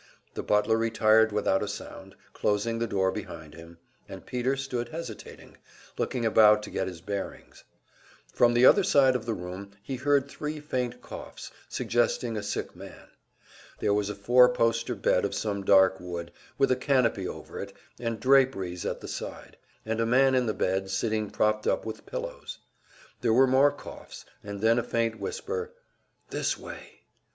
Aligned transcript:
The 0.33 0.41
butler 0.41 0.77
retired 0.77 1.31
without 1.31 1.61
a 1.61 1.67
sound, 1.67 2.15
closing 2.33 2.79
the 2.79 2.87
door 2.87 3.11
behind 3.11 3.53
him 3.53 3.77
and 4.09 4.25
Peter 4.25 4.55
stood 4.57 4.89
hesitating, 4.89 5.57
looking 5.95 6.25
about 6.25 6.63
to 6.63 6.71
get 6.71 6.87
his 6.87 7.01
bearings. 7.01 7.63
From 8.33 8.55
the 8.55 8.65
other 8.65 8.81
side 8.83 9.15
of 9.15 9.27
the 9.27 9.35
room 9.35 9.73
he 9.83 9.97
heard 9.97 10.27
three 10.27 10.59
faint 10.59 11.03
coughs, 11.03 11.51
suggesting 11.69 12.35
a 12.35 12.41
sick 12.41 12.75
man. 12.75 13.09
There 13.77 13.93
was 13.93 14.09
a 14.09 14.15
four 14.15 14.49
poster 14.51 14.95
bed 14.95 15.23
of 15.23 15.35
some 15.35 15.63
dark 15.63 15.99
wood, 15.99 16.31
with 16.57 16.71
a 16.71 16.75
canopy 16.75 17.27
over 17.27 17.59
it 17.59 17.71
and 17.99 18.19
draperies 18.19 18.87
at 18.87 19.01
the 19.01 19.07
side, 19.07 19.55
and 19.85 20.01
a 20.01 20.05
man 20.07 20.33
in 20.33 20.47
the 20.47 20.55
bed, 20.55 20.89
sitting 20.89 21.29
propped 21.29 21.67
up 21.67 21.85
with 21.85 22.07
pillows. 22.07 22.57
There 23.21 23.33
were 23.33 23.45
more 23.45 23.71
coughs, 23.71 24.25
and 24.43 24.61
then 24.61 24.79
a 24.79 24.83
faint 24.83 25.19
whisper, 25.19 25.73
"This 26.31 26.57
way." 26.57 27.01